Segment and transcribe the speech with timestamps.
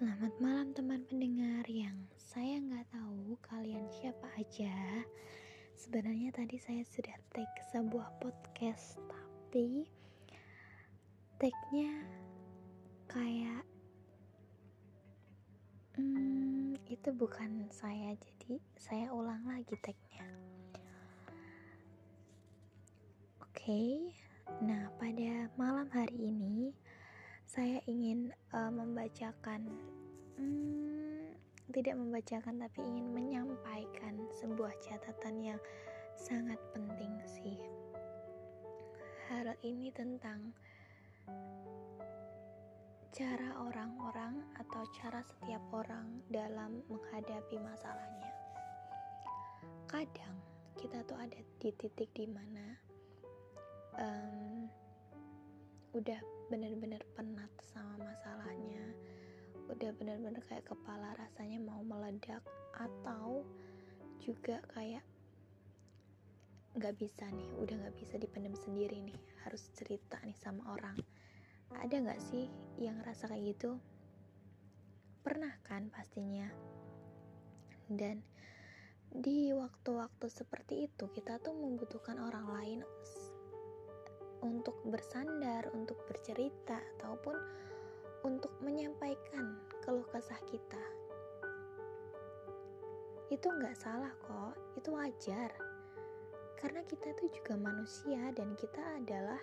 [0.00, 5.04] Selamat malam teman pendengar yang saya nggak tahu kalian siapa aja.
[5.76, 9.84] Sebenarnya tadi saya sudah take sebuah podcast tapi
[11.36, 11.92] take-nya
[13.12, 13.60] kayak
[16.00, 20.24] hmm, itu bukan saya jadi saya ulang lagi take-nya.
[23.44, 23.92] Oke, okay.
[24.64, 26.72] nah pada malam hari ini
[27.50, 29.66] saya ingin uh, membacakan
[30.38, 31.34] hmm,
[31.74, 35.60] tidak membacakan tapi ingin menyampaikan sebuah catatan yang
[36.14, 37.58] sangat penting sih.
[39.26, 40.54] Hal ini tentang
[43.10, 48.30] cara orang-orang atau cara setiap orang dalam menghadapi masalahnya.
[49.90, 50.38] Kadang
[50.78, 52.78] kita tuh ada di titik di mana
[53.98, 54.70] um,
[55.90, 58.94] udah bener-bener penat sama masalahnya.
[59.66, 62.42] Udah bener-bener kayak kepala rasanya mau meledak
[62.78, 63.42] atau
[64.22, 65.02] juga kayak
[66.78, 70.94] nggak bisa nih udah nggak bisa dipendam sendiri nih harus cerita nih sama orang.
[71.74, 72.46] Ada nggak sih
[72.78, 73.78] yang rasa kayak gitu?
[75.26, 76.46] Pernah kan pastinya?
[77.90, 78.22] Dan
[79.10, 82.80] di waktu-waktu seperti itu kita tuh membutuhkan orang lain
[84.40, 87.36] untuk bersandar, untuk bercerita, ataupun
[88.24, 90.84] untuk menyampaikan keluh kesah kita.
[93.32, 95.50] Itu nggak salah kok, itu wajar.
[96.60, 99.40] Karena kita itu juga manusia dan kita adalah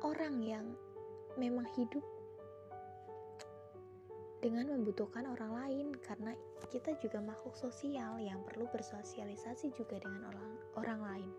[0.00, 0.66] orang yang
[1.36, 2.04] memang hidup
[4.44, 6.36] dengan membutuhkan orang lain karena
[6.68, 11.30] kita juga makhluk sosial yang perlu bersosialisasi juga dengan orang orang lain.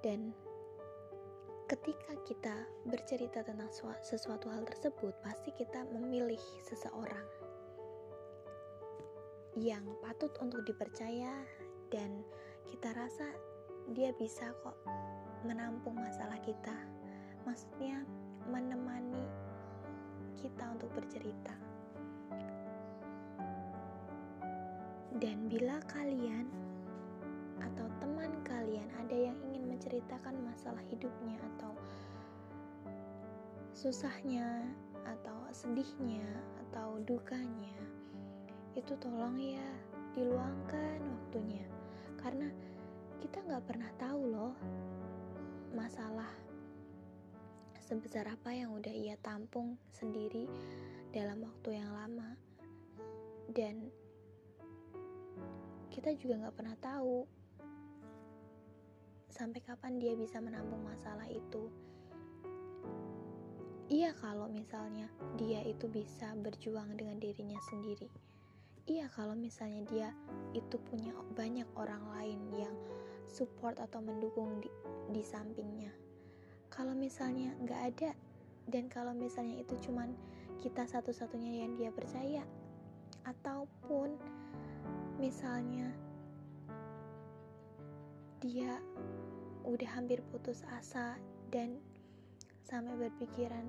[0.00, 0.32] Dan
[1.68, 2.56] ketika kita
[2.88, 3.68] bercerita tentang
[4.00, 7.28] sesuatu hal tersebut, pasti kita memilih seseorang
[9.58, 11.44] yang patut untuk dipercaya
[11.92, 12.24] dan
[12.70, 13.28] kita rasa
[13.92, 14.78] dia bisa kok
[15.44, 16.76] menampung masalah kita.
[17.44, 18.04] Maksudnya
[18.48, 19.24] menemani
[20.40, 21.52] kita untuk bercerita.
[25.20, 26.48] Dan bila kalian
[27.60, 28.19] atau teman
[29.90, 31.74] menceritakan masalah hidupnya atau
[33.74, 34.62] susahnya
[35.02, 36.22] atau sedihnya
[36.62, 37.74] atau dukanya
[38.78, 39.66] itu tolong ya
[40.14, 41.66] diluangkan waktunya.
[42.22, 42.46] Karena
[43.18, 44.54] kita nggak pernah tahu loh
[45.74, 46.30] masalah
[47.82, 50.46] sebesar apa yang udah ia tampung sendiri
[51.10, 52.38] dalam waktu yang lama.
[53.50, 53.90] Dan
[55.90, 57.39] kita juga nggak pernah tahu
[59.30, 61.70] sampai kapan dia bisa menampung masalah itu.
[63.90, 68.06] Iya kalau misalnya dia itu bisa berjuang dengan dirinya sendiri.
[68.86, 70.08] Iya kalau misalnya dia
[70.54, 72.74] itu punya banyak orang lain yang
[73.26, 74.70] support atau mendukung di,
[75.10, 75.90] di sampingnya.
[76.70, 78.10] Kalau misalnya nggak ada
[78.70, 80.14] dan kalau misalnya itu cuman
[80.62, 82.46] kita satu-satunya yang dia percaya
[83.26, 84.14] ataupun
[85.18, 85.90] misalnya
[88.40, 88.80] dia
[89.68, 91.20] udah hampir putus asa
[91.52, 91.76] dan
[92.64, 93.68] sampai berpikiran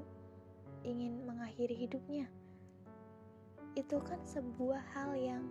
[0.88, 2.32] ingin mengakhiri hidupnya.
[3.76, 5.44] Itu kan sebuah hal yang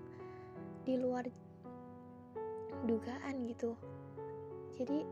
[0.88, 1.28] di luar
[2.88, 3.76] dugaan gitu.
[4.80, 5.04] Jadi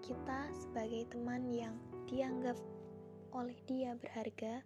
[0.00, 1.76] kita sebagai teman yang
[2.08, 2.56] dianggap
[3.36, 4.64] oleh dia berharga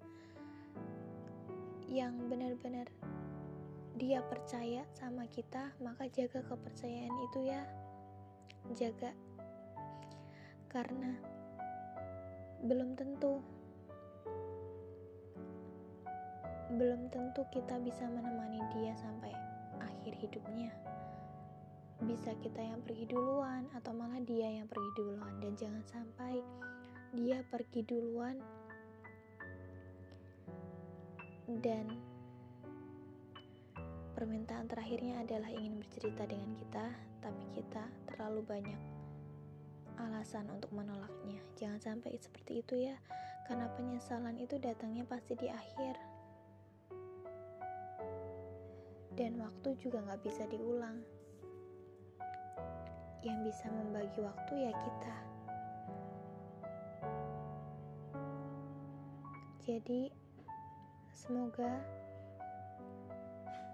[1.91, 2.87] yang benar-benar
[3.97, 7.63] dia percaya sama kita, maka jaga kepercayaan itu ya.
[8.73, 9.13] Jaga.
[10.73, 11.13] Karena
[12.63, 13.43] belum tentu
[16.73, 19.33] belum tentu kita bisa menemani dia sampai
[19.83, 20.73] akhir hidupnya.
[22.03, 25.37] Bisa kita yang pergi duluan atau malah dia yang pergi duluan.
[25.45, 26.41] Dan jangan sampai
[27.13, 28.41] dia pergi duluan
[31.61, 32.12] dan
[34.23, 38.81] Permintaan terakhirnya adalah ingin bercerita dengan kita, tapi kita terlalu banyak
[39.99, 41.43] alasan untuk menolaknya.
[41.59, 42.95] Jangan sampai seperti itu ya,
[43.51, 45.99] karena penyesalan itu datangnya pasti di akhir.
[49.19, 51.03] Dan waktu juga gak bisa diulang.
[53.27, 55.17] Yang bisa membagi waktu ya kita.
[59.67, 60.15] Jadi,
[61.11, 61.83] semoga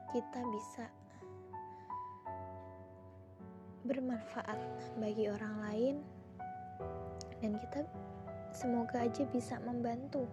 [0.09, 0.89] kita bisa
[3.85, 4.61] bermanfaat
[4.97, 5.97] bagi orang lain
[7.45, 7.85] dan kita
[8.53, 10.25] semoga aja bisa membantu.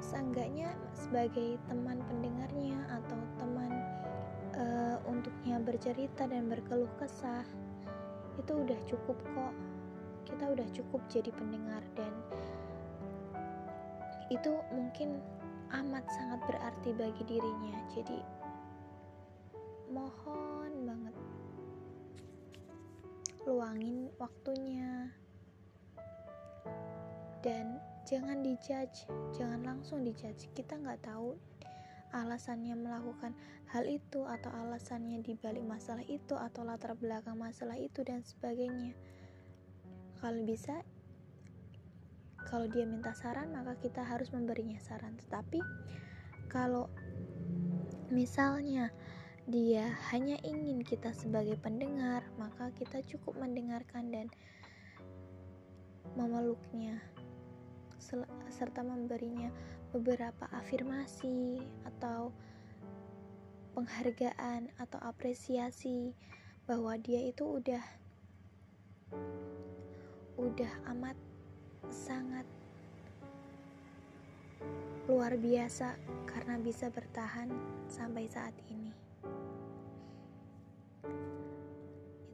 [0.00, 3.72] Seenggaknya sebagai teman pendengarnya atau teman
[4.56, 7.44] uh, untuknya bercerita dan berkeluh kesah
[8.40, 9.54] itu udah cukup kok.
[10.24, 12.12] Kita udah cukup jadi pendengar dan
[14.30, 15.18] itu mungkin
[15.74, 17.76] amat sangat berarti bagi dirinya.
[17.92, 18.39] Jadi
[19.90, 21.14] mohon banget.
[23.44, 25.10] Luangin waktunya.
[27.42, 30.48] Dan jangan dijudge jangan langsung dijudge.
[30.54, 31.34] Kita nggak tahu
[32.10, 33.34] alasannya melakukan
[33.70, 38.94] hal itu atau alasannya dibalik masalah itu atau latar belakang masalah itu dan sebagainya.
[40.18, 40.82] Kalau bisa
[42.50, 45.14] kalau dia minta saran maka kita harus memberinya saran.
[45.16, 45.62] Tetapi
[46.50, 46.90] kalau
[48.10, 48.90] misalnya
[49.50, 54.26] dia hanya ingin kita sebagai pendengar maka kita cukup mendengarkan dan
[56.14, 57.02] memeluknya
[58.50, 59.50] serta memberinya
[59.90, 62.30] beberapa afirmasi atau
[63.74, 66.14] penghargaan atau apresiasi
[66.70, 67.82] bahwa dia itu udah
[70.38, 71.18] udah amat
[71.90, 72.46] sangat
[75.10, 75.98] luar biasa
[76.30, 77.50] karena bisa bertahan
[77.90, 79.09] sampai saat ini.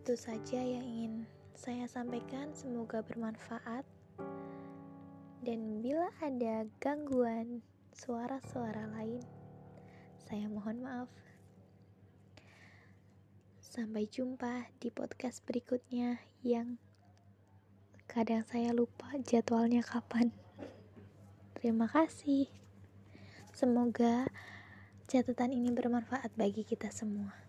[0.06, 1.26] Itu saja yang ingin
[1.58, 3.82] saya sampaikan, semoga bermanfaat.
[5.42, 7.58] Dan bila ada gangguan
[7.90, 9.26] suara-suara lain,
[10.22, 11.10] saya mohon maaf.
[13.58, 16.78] Sampai jumpa di podcast berikutnya yang
[18.06, 20.30] kadang saya lupa jadwalnya kapan.
[21.58, 22.46] Terima kasih.
[23.50, 24.30] Semoga
[25.10, 27.45] catatan ini bermanfaat bagi kita semua.